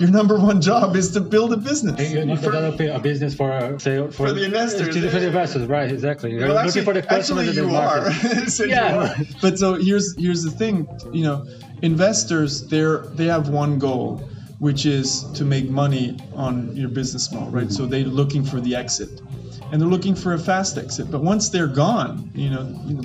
Your 0.00 0.10
number 0.10 0.38
one 0.38 0.62
job 0.62 0.96
is 0.96 1.10
to 1.12 1.20
build 1.20 1.52
a 1.52 1.58
business. 1.58 2.10
You're 2.10 2.24
not 2.24 2.40
developing 2.40 2.88
a 2.88 2.98
business 2.98 3.34
for 3.34 3.78
say 3.78 3.98
for, 3.98 4.10
For 4.10 4.32
the 4.32 4.44
investors. 4.46 4.96
For 4.96 5.18
the 5.20 5.26
investors, 5.26 5.66
right? 5.66 5.92
Exactly. 5.92 6.30
You're 6.30 6.48
Well, 6.48 6.64
looking 6.64 6.84
for 6.84 6.94
the 6.94 7.02
customers 7.02 7.48
actually, 7.48 7.66
the 7.66 7.68
you 7.68 7.76
are. 7.76 8.10
So 8.48 8.64
you 8.64 8.70
Yeah. 8.70 8.96
are. 8.96 9.14
But 9.42 9.58
so 9.58 9.74
here's 9.74 10.14
here's 10.18 10.42
the 10.42 10.52
thing, 10.52 10.86
you 11.12 11.24
know, 11.24 11.44
investors 11.82 12.66
they're 12.70 13.10
they 13.12 13.26
have 13.26 13.50
one 13.50 13.78
goal, 13.78 14.26
which 14.58 14.86
is 14.86 15.30
to 15.34 15.44
make 15.44 15.68
money 15.68 16.18
on 16.34 16.74
your 16.74 16.88
business 16.88 17.30
model, 17.30 17.50
right? 17.50 17.70
So 17.70 17.84
they're 17.86 18.04
looking 18.04 18.42
for 18.42 18.58
the 18.58 18.76
exit, 18.76 19.10
and 19.70 19.82
they're 19.82 19.88
looking 19.96 20.14
for 20.14 20.32
a 20.32 20.38
fast 20.38 20.78
exit. 20.78 21.10
But 21.10 21.22
once 21.22 21.50
they're 21.50 21.74
gone, 21.86 22.30
you 22.34 22.48
know, 22.48 22.72
you 22.86 23.04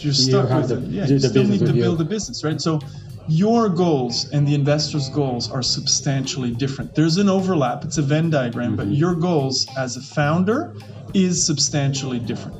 you're 0.00 0.12
stuck 0.12 0.48
have 0.48 0.62
with 0.62 0.70
to 0.70 0.78
it. 0.78 0.90
Yeah, 0.90 1.06
you 1.06 1.20
still 1.20 1.44
need 1.46 1.60
to 1.60 1.72
you. 1.72 1.82
build 1.82 2.00
a 2.00 2.04
business, 2.04 2.42
right? 2.42 2.60
So 2.60 2.80
your 3.28 3.68
goals 3.68 4.30
and 4.30 4.46
the 4.46 4.54
investor's 4.54 5.08
goals 5.08 5.50
are 5.50 5.62
substantially 5.62 6.50
different. 6.50 6.94
There's 6.94 7.16
an 7.16 7.28
overlap, 7.28 7.84
it's 7.84 7.98
a 7.98 8.02
Venn 8.02 8.30
diagram, 8.30 8.76
but 8.76 8.88
your 8.88 9.14
goals 9.14 9.66
as 9.76 9.96
a 9.96 10.02
founder 10.02 10.74
is 11.14 11.44
substantially 11.46 12.18
different. 12.18 12.56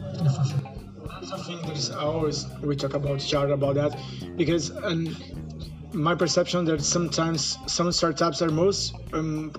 I 1.33 1.43
think 1.47 1.63
there's 1.67 1.91
always 1.91 2.47
we 2.63 2.77
talk 2.77 2.95
about 2.95 3.21
chart 3.21 3.51
about 3.51 3.75
that 3.75 3.99
because 4.37 4.75
um, 4.77 5.15
my 5.93 6.15
perception 6.15 6.65
that 6.67 6.83
sometimes 6.83 7.59
some 7.67 7.93
startups 7.93 8.43
are 8.43 8.51
most 8.51 8.95
um, 9.13 9.53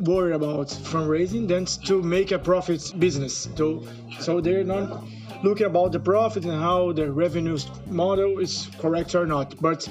worried 0.00 0.34
about 0.34 0.68
fundraising 0.68 1.48
than 1.48 1.64
to 1.86 2.02
make 2.02 2.30
a 2.32 2.38
profit 2.38 2.92
business. 2.98 3.48
So, 3.56 3.84
so 4.20 4.40
they're 4.40 4.64
not 4.64 5.04
looking 5.42 5.66
about 5.66 5.92
the 5.92 6.00
profit 6.00 6.44
and 6.44 6.60
how 6.60 6.92
the 6.92 7.10
revenue 7.10 7.58
model 7.86 8.38
is 8.38 8.68
correct 8.78 9.14
or 9.14 9.26
not. 9.26 9.54
But 9.60 9.88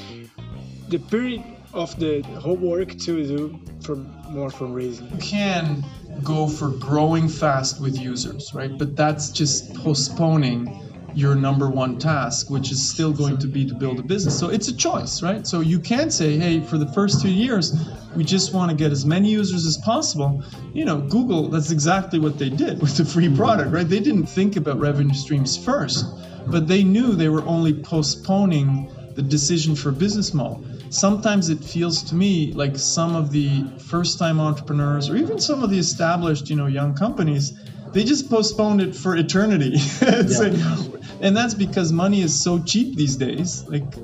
the 0.89 0.99
period 0.99 1.43
of 1.73 1.97
the 1.99 2.21
homework 2.39 2.97
to 2.97 3.27
do 3.27 3.59
for 3.81 3.95
more 4.29 4.49
fundraising. 4.49 5.11
You 5.11 5.17
can 5.17 5.83
go 6.23 6.47
for 6.47 6.69
growing 6.69 7.27
fast 7.27 7.81
with 7.81 7.97
users, 7.97 8.53
right? 8.53 8.75
But 8.77 8.95
that's 8.95 9.31
just 9.31 9.73
postponing 9.75 10.83
your 11.13 11.35
number 11.35 11.67
one 11.69 11.97
task, 11.97 12.49
which 12.49 12.71
is 12.71 12.91
still 12.91 13.11
going 13.11 13.37
to 13.39 13.47
be 13.47 13.65
to 13.65 13.73
build 13.73 13.99
a 13.99 14.03
business. 14.03 14.37
So 14.37 14.49
it's 14.49 14.67
a 14.67 14.75
choice, 14.75 15.23
right? 15.23 15.47
So 15.47 15.61
you 15.61 15.79
can 15.79 16.11
say, 16.11 16.37
hey, 16.37 16.61
for 16.61 16.77
the 16.77 16.85
first 16.93 17.21
two 17.21 17.31
years, 17.31 17.73
we 18.15 18.23
just 18.23 18.53
want 18.53 18.69
to 18.69 18.77
get 18.77 18.91
as 18.91 19.05
many 19.05 19.29
users 19.29 19.65
as 19.65 19.77
possible. 19.77 20.43
You 20.73 20.85
know, 20.85 21.01
Google, 21.01 21.49
that's 21.49 21.71
exactly 21.71 22.19
what 22.19 22.37
they 22.37 22.49
did 22.49 22.81
with 22.81 22.97
the 22.97 23.05
free 23.05 23.35
product, 23.35 23.71
right? 23.71 23.87
They 23.87 23.99
didn't 23.99 24.27
think 24.27 24.57
about 24.57 24.79
revenue 24.79 25.15
streams 25.15 25.57
first, 25.57 26.05
but 26.47 26.67
they 26.67 26.83
knew 26.83 27.13
they 27.13 27.29
were 27.29 27.43
only 27.45 27.73
postponing 27.73 28.89
the 29.15 29.23
decision 29.23 29.75
for 29.75 29.91
business 29.91 30.35
model. 30.35 30.63
Sometimes 30.89 31.49
it 31.49 31.63
feels 31.63 32.03
to 32.03 32.15
me 32.15 32.51
like 32.53 32.77
some 32.77 33.15
of 33.15 33.31
the 33.31 33.69
first 33.89 34.19
time 34.19 34.39
entrepreneurs 34.39 35.09
or 35.09 35.15
even 35.15 35.39
some 35.39 35.63
of 35.63 35.69
the 35.69 35.77
established, 35.79 36.49
you 36.49 36.55
know, 36.55 36.67
young 36.67 36.95
companies, 36.95 37.51
they 37.93 38.03
just 38.03 38.29
postponed 38.29 38.81
it 38.81 38.95
for 38.95 39.15
eternity. 39.15 39.75
yeah. 40.01 40.77
and 41.21 41.35
that's 41.35 41.53
because 41.53 41.91
money 41.91 42.21
is 42.21 42.43
so 42.43 42.59
cheap 42.59 42.95
these 42.95 43.17
days. 43.17 43.63
Like, 43.67 43.99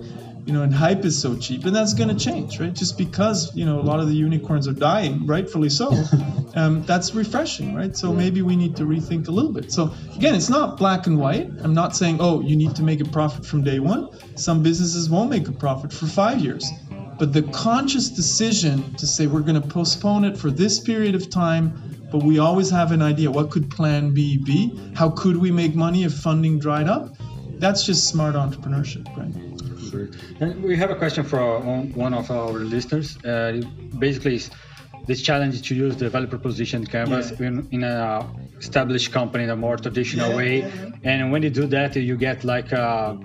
you 0.46 0.54
know, 0.54 0.64
and 0.64 0.74
hype 0.74 1.06
is 1.06 1.20
so 1.20 1.38
cheap, 1.38 1.66
and 1.66 1.76
that's 1.76 1.94
going 1.94 2.10
to 2.10 2.16
change, 2.16 2.60
right? 2.60 2.74
Just 2.74 2.98
because 2.98 3.56
you 3.56 3.66
know 3.66 3.80
a 3.80 3.82
lot 3.82 4.00
of 4.00 4.08
the 4.08 4.16
unicorns 4.16 4.68
are 4.68 4.74
dying, 4.74 5.26
rightfully 5.26 5.70
so. 5.70 5.92
um, 6.56 6.84
that's 6.84 7.16
refreshing, 7.16 7.74
right? 7.74 7.96
So 7.96 8.12
maybe 8.12 8.42
we 8.42 8.56
need 8.56 8.76
to 8.78 8.84
rethink 8.84 9.28
a 9.28 9.32
little 9.32 9.54
bit. 9.54 9.72
So 9.72 9.94
again, 10.16 10.36
it's 10.36 10.50
not 10.50 10.78
black 10.78 11.08
and 11.08 11.18
white. 11.18 11.50
I'm 11.60 11.74
not 11.74 11.96
saying, 11.96 12.18
oh, 12.20 12.42
you 12.42 12.56
need 12.56 12.76
to 12.76 12.84
make 12.84 13.00
a 13.00 13.06
profit 13.06 13.46
from 13.46 13.64
day 13.64 13.80
one. 13.80 14.10
Some 14.36 14.62
businesses 14.62 15.10
won't 15.10 15.30
make 15.30 15.48
a 15.48 15.54
profit 15.54 15.94
for 15.94 16.08
five 16.08 16.40
years, 16.40 16.70
but 17.18 17.32
the 17.32 17.44
conscious 17.44 18.10
decision 18.10 18.94
to 18.96 19.08
say 19.08 19.28
we're 19.28 19.42
going 19.42 19.62
to 19.62 19.68
postpone 19.68 20.26
it 20.26 20.38
for 20.38 20.52
this 20.52 20.80
period 20.80 21.16
of 21.16 21.30
time 21.30 21.94
but 22.14 22.22
we 22.22 22.38
always 22.38 22.70
have 22.70 22.92
an 22.92 23.02
idea 23.02 23.32
what 23.32 23.50
could 23.50 23.72
plan 23.72 24.14
B 24.14 24.38
be? 24.38 24.72
How 24.94 25.10
could 25.10 25.36
we 25.36 25.50
make 25.50 25.74
money 25.74 26.04
if 26.04 26.14
funding 26.14 26.60
dried 26.60 26.88
up? 26.88 27.18
That's 27.58 27.84
just 27.84 28.08
smart 28.08 28.36
entrepreneurship, 28.36 29.08
right? 29.18 29.34
And 30.40 30.64
we 30.64 30.76
have 30.78 30.90
a 30.90 30.96
question 30.96 31.24
for 31.24 31.60
one 31.60 32.14
of 32.14 32.32
our 32.32 32.52
listeners. 32.52 33.18
Uh, 33.24 33.62
basically, 34.00 34.42
this 35.06 35.22
challenge 35.22 35.62
to 35.68 35.76
use 35.76 35.96
the 35.98 36.10
value 36.10 36.28
proposition 36.28 36.86
canvas 36.86 37.32
yeah. 37.32 37.48
in, 37.48 37.68
in 37.72 37.84
an 37.84 38.26
established 38.58 39.12
company 39.12 39.44
in 39.44 39.50
a 39.50 39.56
more 39.56 39.78
traditional 39.78 40.30
yeah, 40.30 40.36
way. 40.36 40.60
Yeah, 40.60 40.92
and 41.04 41.32
when 41.32 41.44
you 41.44 41.50
do 41.50 41.68
that, 41.68 41.96
you 41.96 42.18
get 42.18 42.44
like 42.44 42.72
uh, 42.72 43.16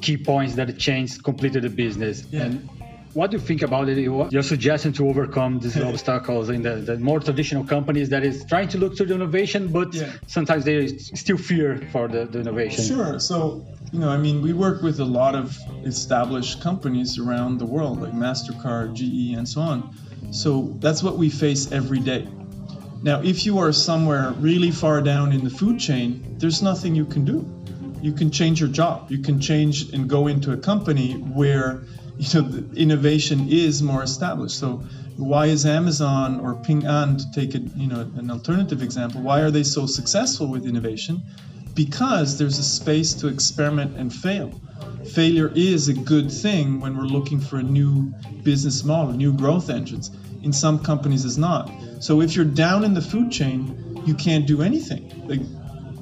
key 0.00 0.16
points 0.16 0.54
that 0.54 0.78
change 0.78 1.22
completely 1.22 1.60
the 1.60 1.70
business. 1.70 2.26
And 2.32 2.68
what 3.16 3.30
do 3.30 3.38
you 3.38 3.42
think 3.42 3.62
about 3.62 3.88
it? 3.88 3.96
Your 3.98 4.42
suggestion 4.42 4.92
to 4.92 5.08
overcome 5.08 5.58
these 5.58 5.80
obstacles 5.90 6.50
in 6.50 6.60
the, 6.60 6.74
the, 6.76 6.98
more 6.98 7.18
traditional 7.18 7.64
companies 7.64 8.10
that 8.10 8.22
is 8.22 8.44
trying 8.44 8.68
to 8.68 8.78
look 8.78 8.94
to 8.96 9.06
the 9.06 9.14
innovation, 9.14 9.68
but 9.68 9.94
yeah. 9.94 10.12
sometimes 10.26 10.66
they 10.66 10.86
still 10.98 11.38
fear 11.38 11.78
for 11.92 12.08
the, 12.08 12.26
the 12.26 12.40
innovation. 12.40 12.84
Sure. 12.84 13.18
So, 13.18 13.64
you 13.90 14.00
know, 14.00 14.10
I 14.10 14.18
mean, 14.18 14.42
we 14.42 14.52
work 14.52 14.82
with 14.82 15.00
a 15.00 15.04
lot 15.06 15.34
of 15.34 15.56
established 15.86 16.60
companies 16.60 17.18
around 17.18 17.56
the 17.56 17.64
world, 17.64 18.02
like 18.02 18.12
MasterCard, 18.12 18.92
GE, 18.92 19.34
and 19.38 19.48
so 19.48 19.62
on. 19.62 19.96
So 20.30 20.76
that's 20.80 21.02
what 21.02 21.16
we 21.16 21.30
face 21.30 21.72
every 21.72 22.00
day. 22.00 22.28
Now, 23.02 23.22
if 23.22 23.46
you 23.46 23.60
are 23.60 23.72
somewhere 23.72 24.32
really 24.32 24.70
far 24.70 25.00
down 25.00 25.32
in 25.32 25.42
the 25.42 25.50
food 25.50 25.80
chain, 25.80 26.36
there's 26.36 26.60
nothing 26.60 26.94
you 26.94 27.06
can 27.06 27.24
do. 27.24 27.50
You 28.02 28.12
can 28.12 28.30
change 28.30 28.60
your 28.60 28.68
job. 28.68 29.10
You 29.10 29.20
can 29.20 29.40
change 29.40 29.94
and 29.94 30.06
go 30.06 30.26
into 30.26 30.52
a 30.52 30.58
company 30.58 31.14
where 31.14 31.82
you 32.18 32.42
know, 32.42 32.64
innovation 32.74 33.48
is 33.50 33.82
more 33.82 34.02
established. 34.02 34.58
So 34.58 34.82
why 35.16 35.46
is 35.46 35.64
Amazon 35.66 36.40
or 36.40 36.54
Ping 36.54 36.84
An, 36.86 37.16
to 37.18 37.24
take 37.32 37.54
a, 37.54 37.58
you 37.58 37.86
know, 37.86 38.00
an 38.16 38.30
alternative 38.30 38.82
example, 38.82 39.22
why 39.22 39.40
are 39.40 39.50
they 39.50 39.62
so 39.62 39.86
successful 39.86 40.46
with 40.46 40.66
innovation? 40.66 41.22
Because 41.74 42.38
there's 42.38 42.58
a 42.58 42.64
space 42.64 43.14
to 43.14 43.28
experiment 43.28 43.96
and 43.96 44.12
fail. 44.12 44.52
Failure 45.12 45.52
is 45.54 45.88
a 45.88 45.94
good 45.94 46.30
thing 46.30 46.80
when 46.80 46.96
we're 46.96 47.04
looking 47.04 47.40
for 47.40 47.58
a 47.58 47.62
new 47.62 48.12
business 48.42 48.82
model, 48.84 49.12
new 49.12 49.32
growth 49.32 49.70
engines. 49.70 50.10
In 50.42 50.52
some 50.52 50.78
companies, 50.82 51.24
it's 51.24 51.36
not. 51.36 51.70
So 52.00 52.20
if 52.20 52.34
you're 52.34 52.44
down 52.44 52.84
in 52.84 52.94
the 52.94 53.02
food 53.02 53.30
chain, 53.30 54.02
you 54.06 54.14
can't 54.14 54.46
do 54.46 54.62
anything. 54.62 55.10
Like, 55.26 55.40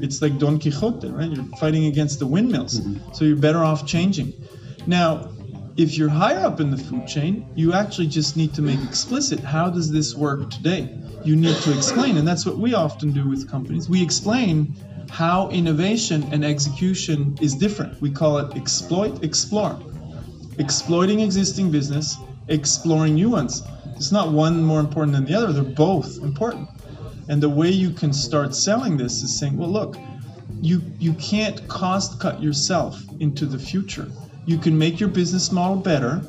it's 0.01 0.21
like 0.21 0.39
Don 0.39 0.59
Quixote, 0.59 1.09
right? 1.09 1.31
You're 1.31 1.45
fighting 1.59 1.87
against 1.87 2.19
the 2.19 2.27
windmills. 2.27 2.81
Mm-hmm. 2.81 3.13
So 3.15 3.25
you're 3.25 3.37
better 3.37 3.65
off 3.65 3.87
changing. 3.87 4.33
Now, 4.87 5.31
if 5.77 5.99
you're 5.99 6.09
higher 6.09 6.39
up 6.47 6.61
in 6.61 6.71
the 6.71 6.77
food 6.77 7.07
chain, 7.07 7.47
you 7.57 7.73
actually 7.73 8.07
just 8.07 8.37
need 8.37 8.55
to 8.55 8.63
make 8.63 8.81
explicit 8.85 9.41
how 9.41 9.69
does 9.69 9.91
this 9.91 10.15
work 10.15 10.49
today? 10.51 10.97
You 11.25 11.35
need 11.35 11.57
to 11.57 11.77
explain, 11.77 12.17
and 12.17 12.29
that's 12.29 12.47
what 12.47 12.59
we 12.59 12.75
often 12.75 13.13
do 13.13 13.29
with 13.29 13.51
companies. 13.51 13.89
We 13.89 14.01
explain 14.01 14.75
how 15.11 15.49
innovation 15.51 16.23
and 16.33 16.45
execution 16.45 17.37
is 17.41 17.55
different. 17.55 18.01
We 18.01 18.11
call 18.11 18.39
it 18.39 18.57
exploit, 18.57 19.25
explore. 19.25 19.81
Exploiting 20.59 21.21
existing 21.21 21.73
business, 21.73 22.19
exploring 22.47 23.15
new 23.15 23.31
ones. 23.31 23.63
It's 23.97 24.13
not 24.13 24.31
one 24.31 24.63
more 24.63 24.81
important 24.81 25.17
than 25.17 25.25
the 25.25 25.35
other, 25.35 25.53
they're 25.53 25.65
both 25.65 26.19
important. 26.19 26.69
And 27.29 27.43
the 27.43 27.49
way 27.49 27.71
you 27.71 27.91
can 27.91 28.13
start 28.13 28.55
selling 28.55 28.97
this 28.97 29.23
is 29.23 29.37
saying, 29.37 29.57
well, 29.57 29.71
look, 29.71 29.97
you, 30.61 30.83
you 31.01 31.15
can't 31.15 31.67
cost 31.67 32.21
cut 32.21 32.41
yourself 32.41 33.03
into 33.19 33.45
the 33.47 33.59
future 33.59 34.09
you 34.47 34.59
can 34.59 34.77
make 34.77 35.01
your 35.01 35.09
business 35.09 35.51
model 35.51 35.77
better, 35.77 36.23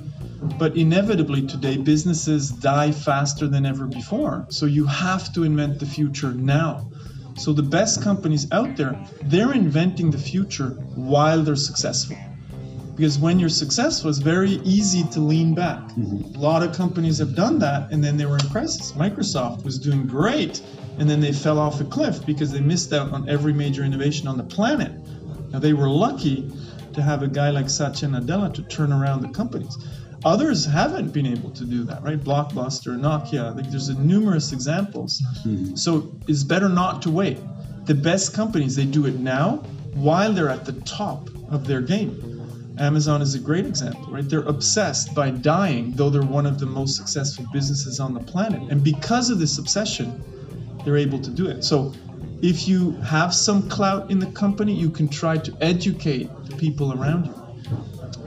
but 0.58 0.76
inevitably 0.78 1.46
today 1.46 1.78
businesses 1.78 2.50
die 2.50 2.92
faster 2.92 3.48
than 3.48 3.66
ever 3.66 3.86
before. 3.86 4.46
So 4.50 4.66
you 4.66 4.86
have 4.86 5.34
to 5.34 5.44
invent 5.44 5.80
the 5.80 5.86
future 5.86 6.32
now. 6.32 6.90
So 7.38 7.52
the 7.52 7.64
best 7.64 8.02
companies 8.02 8.50
out 8.52 8.78
there, 8.78 8.98
they're 9.24 9.54
inventing 9.54 10.12
the 10.12 10.18
future 10.18 10.70
while 10.96 11.42
they're 11.44 11.58
successful. 11.58 12.18
Because 12.96 13.20
when 13.20 13.40
you're 13.40 13.50
successful, 13.50 14.10
it's 14.10 14.20
very 14.20 14.52
easy 14.64 15.04
to 15.12 15.20
lean 15.20 15.54
back. 15.54 15.82
Mm-hmm. 15.82 16.36
A 16.36 16.40
lot 16.40 16.64
of 16.64 16.74
companies 16.74 17.18
have 17.18 17.36
done 17.36 17.60
that 17.60 17.92
and 17.92 18.02
then 18.02 18.16
they 18.16 18.26
were 18.26 18.38
in 18.38 18.50
crisis. 18.50 18.94
Microsoft 18.94 19.66
was 19.66 19.78
doing 19.78 20.08
great 20.08 20.62
and 20.98 21.10
then 21.10 21.20
they 21.20 21.34
fell 21.34 21.60
off 21.60 21.82
a 21.82 21.84
cliff 21.84 22.26
because 22.26 22.54
they 22.54 22.62
missed 22.62 22.94
out 22.94 23.12
on 23.12 23.28
every 23.28 23.52
major 23.52 23.84
innovation 23.84 24.30
on 24.30 24.38
the 24.38 24.46
planet. 24.46 24.94
Now 25.52 25.60
they 25.60 25.74
were 25.74 25.90
lucky 25.90 26.50
to 26.96 27.02
have 27.02 27.22
a 27.22 27.28
guy 27.28 27.50
like 27.52 27.70
Satya 27.70 28.08
Nadella 28.10 28.54
to 28.54 28.64
turn 28.64 28.92
around 28.92 29.22
the 29.22 29.30
companies. 29.30 29.78
Others 30.24 30.66
haven't 30.66 31.14
been 31.14 31.28
able 31.28 31.52
to 31.52 31.66
do 31.66 31.84
that, 31.84 32.02
right? 32.02 32.20
Blockbuster, 32.20 32.98
Nokia, 33.00 33.56
like 33.56 33.70
there's 33.70 33.90
numerous 33.90 34.52
examples. 34.52 35.22
Mm-hmm. 35.46 35.76
So 35.76 36.16
it's 36.28 36.44
better 36.44 36.68
not 36.68 37.04
to 37.04 37.12
wait. 37.12 37.38
The 37.86 37.94
best 37.94 38.34
companies, 38.34 38.76
they 38.76 38.86
do 38.86 39.06
it 39.06 39.20
now 39.20 39.58
while 39.94 40.34
they're 40.34 40.50
at 40.50 40.66
the 40.66 40.74
top 40.82 41.30
of 41.52 41.68
their 41.68 41.82
game. 41.82 42.32
Amazon 42.80 43.22
is 43.22 43.36
a 43.36 43.40
great 43.40 43.66
example, 43.66 44.12
right? 44.12 44.28
They're 44.28 44.42
obsessed 44.42 45.14
by 45.14 45.30
dying, 45.30 45.92
though 45.92 46.10
they're 46.10 46.24
one 46.24 46.46
of 46.46 46.60
the 46.60 46.66
most 46.66 46.98
successful 46.98 47.46
businesses 47.54 48.00
on 48.00 48.14
the 48.14 48.20
planet. 48.20 48.70
And 48.72 48.84
because 48.84 49.30
of 49.30 49.40
this 49.40 49.60
obsession, 49.60 50.22
they're 50.84 50.98
able 50.98 51.20
to 51.20 51.30
do 51.30 51.48
it. 51.48 51.64
So 51.64 51.94
if 52.42 52.68
you 52.68 52.92
have 53.02 53.34
some 53.34 53.70
clout 53.70 54.12
in 54.12 54.20
the 54.20 54.28
company, 54.28 54.74
you 54.74 54.90
can 54.90 55.08
try 55.08 55.38
to 55.38 55.58
educate 55.62 56.30
the 56.46 56.56
people 56.56 56.94
around 56.94 57.28
you. 57.28 57.34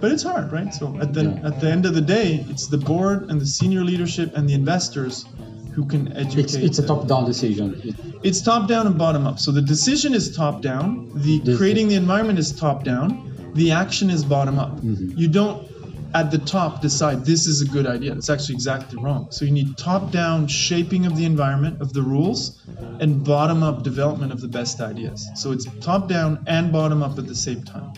But 0.00 0.12
it's 0.12 0.22
hard, 0.22 0.52
right? 0.52 0.72
So 0.72 0.98
at 1.00 1.12
the 1.12 1.24
yeah. 1.24 1.48
at 1.48 1.60
the 1.60 1.70
end 1.70 1.84
of 1.86 1.94
the 1.94 2.00
day, 2.00 2.44
it's 2.48 2.66
the 2.68 2.78
board 2.78 3.30
and 3.30 3.40
the 3.40 3.46
senior 3.46 3.82
leadership 3.84 4.36
and 4.36 4.48
the 4.48 4.54
investors 4.54 5.26
who 5.74 5.84
can 5.84 6.16
educate. 6.16 6.44
It's, 6.44 6.54
it's 6.54 6.78
a 6.78 6.86
top-down 6.86 7.24
decision. 7.24 7.94
It's 8.22 8.40
top-down 8.40 8.86
and 8.86 8.98
bottom-up. 8.98 9.38
So 9.38 9.52
the 9.52 9.62
decision 9.62 10.14
is 10.14 10.36
top-down. 10.36 11.10
The 11.14 11.56
creating 11.56 11.88
the 11.88 11.94
environment 11.94 12.38
is 12.38 12.52
top-down. 12.52 13.52
The 13.54 13.70
action 13.72 14.10
is 14.10 14.24
bottom-up. 14.24 14.80
Mm-hmm. 14.80 15.18
You 15.18 15.28
don't 15.28 15.68
at 16.14 16.30
the 16.30 16.38
top 16.38 16.80
decide 16.80 17.24
this 17.24 17.46
is 17.46 17.62
a 17.62 17.66
good 17.66 17.86
idea. 17.86 18.14
That's 18.14 18.30
actually 18.30 18.54
exactly 18.54 19.02
wrong. 19.02 19.28
So 19.30 19.44
you 19.44 19.50
need 19.50 19.76
top 19.76 20.10
down 20.10 20.46
shaping 20.46 21.06
of 21.06 21.16
the 21.16 21.24
environment, 21.24 21.80
of 21.80 21.92
the 21.92 22.02
rules, 22.02 22.60
and 23.00 23.24
bottom 23.24 23.62
up 23.62 23.82
development 23.82 24.32
of 24.32 24.40
the 24.40 24.48
best 24.48 24.80
ideas. 24.80 25.28
So 25.36 25.52
it's 25.52 25.66
top 25.80 26.08
down 26.08 26.44
and 26.46 26.72
bottom 26.72 27.02
up 27.02 27.18
at 27.18 27.26
the 27.26 27.34
same 27.34 27.62
time. 27.62 27.92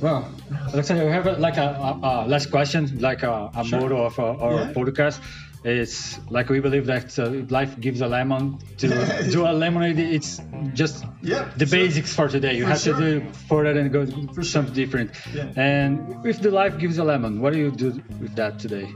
Well, 0.00 0.30
Alexander, 0.72 1.06
we 1.06 1.12
have 1.12 1.26
a, 1.26 1.32
like 1.32 1.56
a, 1.56 1.62
a, 1.62 2.00
a, 2.02 2.28
last 2.28 2.50
question, 2.50 2.98
like 2.98 3.22
a, 3.22 3.50
a 3.56 3.64
sure. 3.64 3.80
motto 3.80 4.04
of 4.04 4.18
our, 4.18 4.36
our 4.40 4.54
yeah. 4.54 4.72
podcast. 4.72 5.18
It's 5.64 6.18
like 6.28 6.50
we 6.50 6.60
believe 6.60 6.86
that 6.86 7.18
uh, 7.18 7.30
life 7.48 7.80
gives 7.80 8.02
a 8.02 8.06
lemon 8.06 8.58
to 8.78 8.88
do 9.30 9.46
a 9.46 9.52
lemonade. 9.52 9.98
It's 9.98 10.38
just 10.74 11.04
yeah, 11.22 11.50
the 11.56 11.64
basics 11.64 12.14
for 12.14 12.28
today. 12.28 12.56
You 12.56 12.64
for 12.64 12.70
have 12.70 12.80
sure. 12.80 12.96
to 12.96 13.20
do 13.20 13.32
for 13.48 13.64
that 13.64 13.76
and 13.76 13.90
go 13.90 14.04
for 14.34 14.42
something 14.44 14.74
sure. 14.74 14.84
different. 14.84 15.12
Yeah. 15.32 15.52
And 15.56 16.26
if 16.26 16.40
the 16.42 16.50
life 16.50 16.78
gives 16.78 16.98
a 16.98 17.04
lemon, 17.04 17.40
what 17.40 17.54
do 17.54 17.58
you 17.58 17.70
do 17.70 18.02
with 18.20 18.36
that 18.36 18.58
today? 18.58 18.92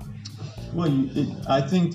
Well, 0.75 0.93
it, 1.17 1.29
I 1.49 1.63
think 1.63 1.95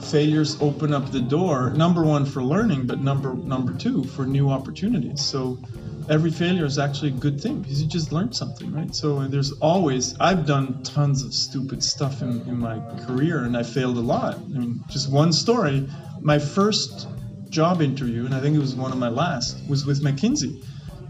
failures 0.00 0.60
open 0.60 0.94
up 0.94 1.10
the 1.10 1.20
door. 1.20 1.70
Number 1.70 2.04
one 2.04 2.24
for 2.24 2.42
learning, 2.42 2.86
but 2.86 3.00
number 3.00 3.34
number 3.34 3.72
two 3.74 4.04
for 4.04 4.26
new 4.26 4.48
opportunities. 4.50 5.22
So 5.22 5.58
every 6.08 6.30
failure 6.30 6.64
is 6.64 6.78
actually 6.78 7.08
a 7.08 7.18
good 7.18 7.40
thing 7.40 7.60
because 7.60 7.80
you 7.82 7.88
just 7.88 8.12
learned 8.12 8.34
something, 8.34 8.72
right? 8.72 8.94
So 8.94 9.26
there's 9.28 9.52
always, 9.52 10.18
I've 10.20 10.46
done 10.46 10.82
tons 10.82 11.22
of 11.22 11.32
stupid 11.32 11.82
stuff 11.82 12.22
in, 12.22 12.40
in 12.42 12.58
my 12.58 12.78
career 13.06 13.44
and 13.44 13.56
I 13.56 13.62
failed 13.62 13.96
a 13.96 14.00
lot. 14.00 14.34
I 14.34 14.58
mean, 14.58 14.84
just 14.90 15.10
one 15.10 15.32
story. 15.32 15.88
My 16.20 16.38
first 16.38 17.08
job 17.48 17.80
interview, 17.80 18.24
and 18.24 18.34
I 18.34 18.40
think 18.40 18.56
it 18.56 18.60
was 18.60 18.74
one 18.74 18.92
of 18.92 18.98
my 18.98 19.08
last, 19.08 19.56
was 19.68 19.86
with 19.86 20.02
McKinsey. 20.02 20.62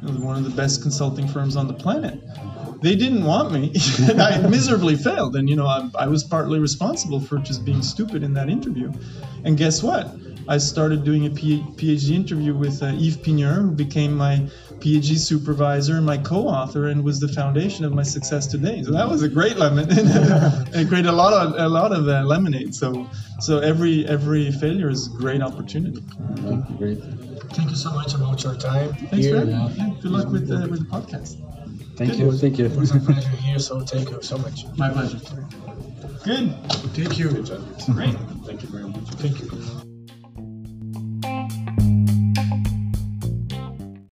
one 0.03 0.37
of 0.37 0.45
the 0.45 0.51
best 0.51 0.83
consulting 0.83 1.27
firms 1.27 1.57
on 1.57 1.67
the 1.67 1.75
planet. 1.75 2.21
They 2.83 2.97
didn't 2.97 3.25
want 3.25 3.51
me, 3.53 3.73
and 4.11 4.21
I 4.21 4.47
miserably 4.47 4.97
failed. 4.97 5.37
And 5.37 5.49
you 5.49 5.57
know, 5.57 5.67
I, 5.67 5.89
I 5.99 6.07
was 6.07 6.23
partly 6.23 6.59
responsible 6.59 7.21
for 7.21 7.39
just 7.39 7.65
being 7.65 7.83
stupid 7.83 8.23
in 8.23 8.35
that 8.35 8.51
interview. 8.51 8.93
And 9.45 9.57
guess 9.57 9.83
what? 9.83 10.15
I 10.49 10.59
started 10.59 11.05
doing 11.05 11.27
a 11.27 11.31
PhD 11.31 12.11
interview 12.11 12.55
with 12.55 12.83
uh, 12.83 12.87
Yves 12.87 13.17
Pigneur, 13.17 13.63
who 13.63 13.71
became 13.71 14.15
my 14.15 14.49
PhD 14.79 15.19
supervisor 15.19 15.97
and 15.97 16.07
my 16.07 16.19
co-author, 16.19 16.89
and 16.89 17.03
was 17.03 17.21
the 17.21 17.29
foundation 17.29 17.85
of 17.85 17.93
my 17.93 18.03
success 18.03 18.47
today. 18.47 18.83
So 18.83 18.93
that 18.93 19.09
was 19.09 19.23
a 19.23 19.29
great 19.29 19.57
lemon, 19.57 19.89
and 19.99 20.75
it 20.75 20.89
created 20.89 21.09
a 21.09 21.13
lot 21.13 21.33
of 21.33 21.55
a 21.59 21.69
lot 21.69 21.93
of 21.93 22.09
uh, 22.09 22.23
lemonade. 22.25 22.75
So 22.75 23.09
so 23.41 23.61
every 23.61 24.07
every 24.07 24.51
failure 24.53 24.91
is 24.91 25.07
a 25.07 25.17
great 25.17 25.43
opportunity. 25.43 26.03
Great. 26.79 26.99
Thank 27.55 27.71
you 27.71 27.77
so 27.77 27.93
much 27.93 28.15
about 28.15 28.43
your 28.43 28.57
time. 28.57 28.93
Thanks 29.11 29.29
for 29.29 29.37
having 29.37 29.57
me. 29.57 29.75
Yeah, 29.77 29.91
good 30.03 30.11
luck 30.11 30.29
with 30.29 30.49
the, 30.49 30.69
with 30.69 30.81
the 30.81 30.87
podcast. 30.87 31.37
Thank 31.97 32.11
Good. 32.11 32.19
you. 32.19 32.33
Thank 32.33 32.59
you. 32.59 32.67
It 32.67 32.77
was 32.77 32.91
a 32.91 32.99
pleasure 32.99 33.29
here, 33.31 33.59
so 33.59 33.81
thank 33.81 34.11
you 34.11 34.21
so 34.23 34.37
much. 34.39 34.65
My 34.77 34.91
pleasure. 34.91 35.21
Good. 36.25 36.55
Thank 36.95 37.19
you. 37.19 37.29
Great. 37.31 38.17
Thank 38.47 38.63
you 38.63 38.69
very 38.69 38.89
much. 38.89 39.09
Thank 39.21 39.41
you. 39.41 39.94